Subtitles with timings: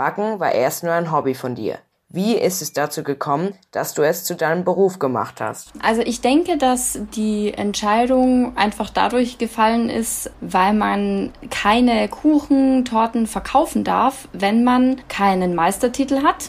[0.00, 1.76] Backen war erst nur ein Hobby von dir.
[2.08, 5.72] Wie ist es dazu gekommen, dass du es zu deinem Beruf gemacht hast?
[5.82, 13.26] Also ich denke, dass die Entscheidung einfach dadurch gefallen ist, weil man keine Kuchen, Torten
[13.26, 16.48] verkaufen darf, wenn man keinen Meistertitel hat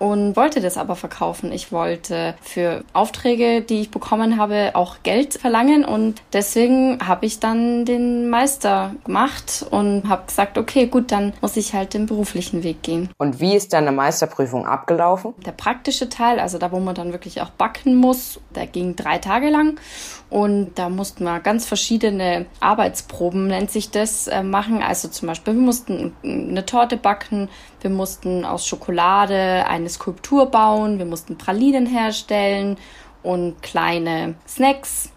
[0.00, 1.52] und wollte das aber verkaufen.
[1.52, 7.38] Ich wollte für Aufträge, die ich bekommen habe, auch Geld verlangen und deswegen habe ich
[7.38, 12.64] dann den Meister gemacht und habe gesagt, okay, gut, dann muss ich halt den beruflichen
[12.64, 13.10] Weg gehen.
[13.18, 15.34] Und wie ist deine Meisterprüfung abgelaufen?
[15.44, 19.18] Der praktische Teil, also da, wo man dann wirklich auch backen muss, der ging drei
[19.18, 19.78] Tage lang
[20.30, 24.82] und da mussten wir ganz verschiedene Arbeitsproben, nennt sich das, äh, machen.
[24.82, 27.48] Also zum Beispiel, wir mussten eine Torte backen,
[27.82, 32.76] wir mussten aus Schokolade eine Skulptur bauen, wir mussten Pralinen herstellen
[33.22, 35.10] und kleine Snacks.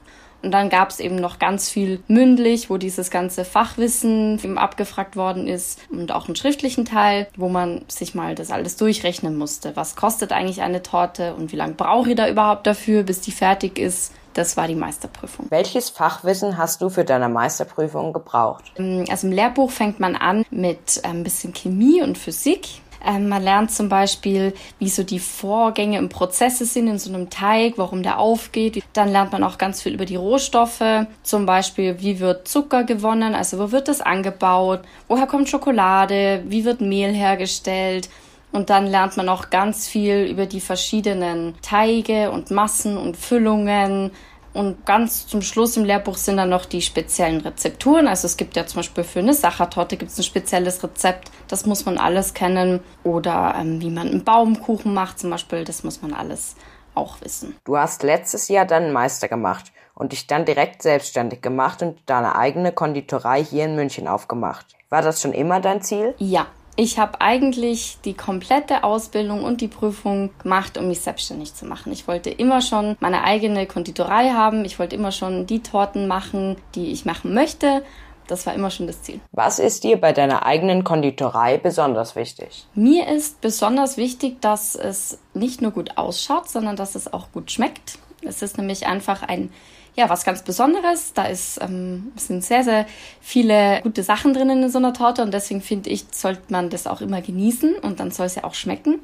[0.43, 5.15] Und dann gab es eben noch ganz viel mündlich, wo dieses ganze Fachwissen eben abgefragt
[5.15, 9.77] worden ist und auch einen schriftlichen Teil, wo man sich mal das alles durchrechnen musste.
[9.77, 13.31] Was kostet eigentlich eine Torte und wie lange brauche ich da überhaupt dafür, bis die
[13.31, 14.11] fertig ist?
[14.33, 15.47] Das war die Meisterprüfung.
[15.49, 18.71] Welches Fachwissen hast du für deine Meisterprüfung gebraucht?
[18.77, 22.67] Ähm, also im Lehrbuch fängt man an mit äh, ein bisschen Chemie und Physik.
[23.05, 27.29] Ähm, man lernt zum Beispiel, wie so die Vorgänge im Prozesse sind in so einem
[27.29, 28.83] Teig, warum der aufgeht.
[28.93, 30.83] Dann lernt man auch ganz viel über die Rohstoffe.
[31.21, 36.65] Zum Beispiel, wie wird Zucker gewonnen, also wo wird das angebaut, woher kommt Schokolade, wie
[36.65, 38.09] wird Mehl hergestellt.
[38.53, 44.11] Und dann lernt man auch ganz viel über die verschiedenen Teige und Massen und Füllungen.
[44.53, 48.07] Und ganz zum Schluss im Lehrbuch sind dann noch die speziellen Rezepturen.
[48.07, 51.31] Also es gibt ja zum Beispiel für eine Sachertorte gibt es ein spezielles Rezept.
[51.47, 52.81] Das muss man alles kennen.
[53.03, 55.63] Oder ähm, wie man einen Baumkuchen macht zum Beispiel.
[55.63, 56.55] Das muss man alles
[56.93, 57.55] auch wissen.
[57.63, 62.35] Du hast letztes Jahr deinen Meister gemacht und dich dann direkt selbstständig gemacht und deine
[62.35, 64.75] eigene Konditorei hier in München aufgemacht.
[64.89, 66.13] War das schon immer dein Ziel?
[66.19, 66.45] Ja,
[66.75, 71.91] ich habe eigentlich die komplette Ausbildung und die Prüfung gemacht, um mich selbstständig zu machen.
[71.91, 74.65] Ich wollte immer schon meine eigene Konditorei haben.
[74.65, 77.83] Ich wollte immer schon die Torten machen, die ich machen möchte.
[78.27, 79.19] Das war immer schon das Ziel.
[79.31, 82.65] Was ist dir bei deiner eigenen Konditorei besonders wichtig?
[82.73, 87.51] Mir ist besonders wichtig, dass es nicht nur gut ausschaut, sondern dass es auch gut
[87.51, 87.99] schmeckt.
[88.21, 89.51] Es ist nämlich einfach ein
[89.95, 91.13] ja, was ganz Besonderes.
[91.13, 92.85] Da ist, ähm, sind sehr, sehr
[93.21, 96.87] viele gute Sachen drinnen in so einer Torte und deswegen finde ich, sollte man das
[96.87, 98.99] auch immer genießen und dann soll es ja auch schmecken.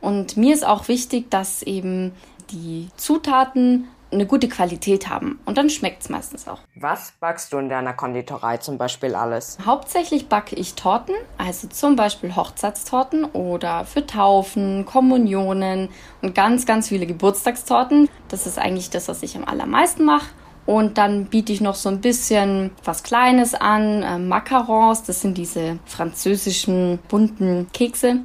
[0.00, 2.12] Und mir ist auch wichtig, dass eben
[2.50, 5.40] die Zutaten eine gute Qualität haben.
[5.44, 6.60] Und dann schmeckt es meistens auch.
[6.74, 9.58] Was backst du in deiner Konditorei zum Beispiel alles?
[9.64, 15.88] Hauptsächlich backe ich Torten, also zum Beispiel Hochzeitstorten oder für Taufen, Kommunionen
[16.22, 18.08] und ganz, ganz viele Geburtstagstorten.
[18.28, 20.26] Das ist eigentlich das, was ich am allermeisten mache.
[20.66, 25.36] Und dann biete ich noch so ein bisschen was Kleines an, äh, Macarons, das sind
[25.36, 28.20] diese französischen bunten Kekse.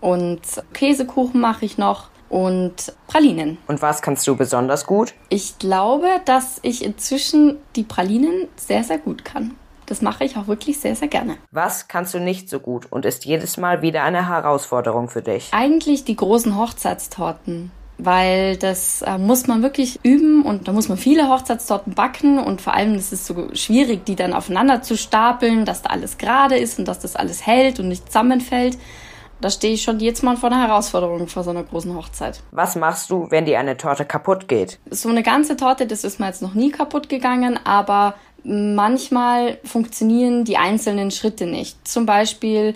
[0.00, 0.40] Und
[0.72, 3.58] Käsekuchen mache ich noch und Pralinen.
[3.66, 5.12] Und was kannst du besonders gut?
[5.28, 9.56] Ich glaube, dass ich inzwischen die Pralinen sehr, sehr gut kann.
[9.86, 11.36] Das mache ich auch wirklich sehr, sehr gerne.
[11.50, 15.48] Was kannst du nicht so gut und ist jedes Mal wieder eine Herausforderung für dich?
[15.50, 17.72] Eigentlich die großen Hochzeitstorten
[18.04, 22.60] weil das äh, muss man wirklich üben und da muss man viele Hochzeitstorten backen und
[22.60, 26.56] vor allem ist es so schwierig, die dann aufeinander zu stapeln, dass da alles gerade
[26.56, 28.78] ist und dass das alles hält und nicht zusammenfällt
[29.40, 32.42] da stehe ich schon jetzt mal vor einer Herausforderung vor so einer großen Hochzeit.
[32.50, 34.78] Was machst du, wenn dir eine Torte kaputt geht?
[34.90, 38.14] So eine ganze Torte, das ist mir jetzt noch nie kaputt gegangen, aber
[38.44, 41.86] manchmal funktionieren die einzelnen Schritte nicht.
[41.86, 42.74] Zum Beispiel,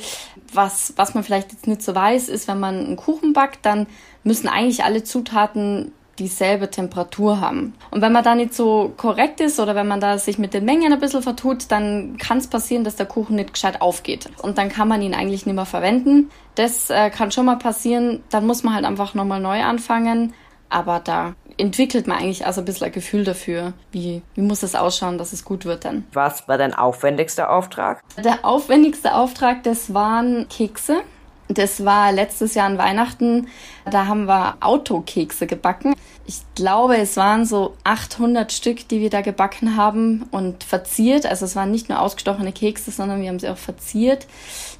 [0.52, 3.86] was, was man vielleicht jetzt nicht so weiß, ist, wenn man einen Kuchen backt, dann
[4.22, 7.74] müssen eigentlich alle Zutaten dieselbe Temperatur haben.
[7.90, 10.64] Und wenn man da nicht so korrekt ist oder wenn man da sich mit den
[10.64, 14.28] Mengen ein bisschen vertut, dann kann es passieren, dass der Kuchen nicht gescheit aufgeht.
[14.42, 16.30] Und dann kann man ihn eigentlich nicht mehr verwenden.
[16.54, 18.22] Das äh, kann schon mal passieren.
[18.30, 20.34] Dann muss man halt einfach nochmal neu anfangen.
[20.70, 24.74] Aber da entwickelt man eigentlich also ein bisschen ein Gefühl dafür, wie, wie muss es
[24.74, 26.04] ausschauen, dass es gut wird dann.
[26.12, 28.02] Was war dein aufwendigster Auftrag?
[28.22, 31.02] Der aufwendigste Auftrag, das waren Kekse.
[31.48, 33.48] Das war letztes Jahr an Weihnachten.
[33.90, 35.94] Da haben wir Autokekse gebacken.
[36.26, 41.26] Ich glaube, es waren so 800 Stück, die wir da gebacken haben und verziert.
[41.26, 44.26] Also es waren nicht nur ausgestochene Kekse, sondern wir haben sie auch verziert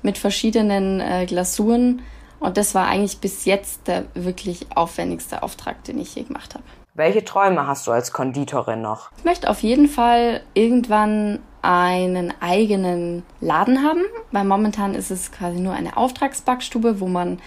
[0.03, 2.01] mit verschiedenen äh, Glasuren.
[2.41, 6.65] Und das war eigentlich bis jetzt der wirklich aufwendigste Auftrag, den ich je gemacht habe.
[6.97, 9.11] Welche Träume hast du als Konditorin noch?
[9.19, 15.59] Ich möchte auf jeden Fall irgendwann einen eigenen Laden haben, weil momentan ist es quasi
[15.59, 17.41] nur eine Auftragsbackstube, wo man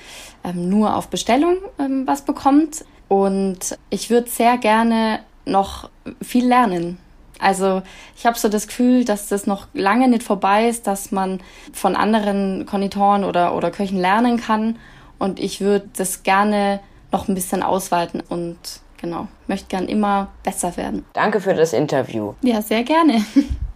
[0.43, 2.83] ähm, nur auf Bestellung ähm, was bekommt.
[3.07, 5.89] Und ich würde sehr gerne noch
[6.21, 6.97] viel lernen.
[7.39, 7.83] Also
[8.17, 11.39] ich habe so das Gefühl, dass das noch lange nicht vorbei ist, dass man
[11.71, 14.77] von anderen Konditoren oder, oder Köchen lernen kann.
[15.19, 16.81] Und ich würde das gerne
[17.13, 18.57] noch ein bisschen ausweiten und
[18.97, 21.05] genau, möchte gern immer besser werden.
[21.13, 22.33] Danke für das Interview.
[22.41, 23.23] Ja, sehr gerne.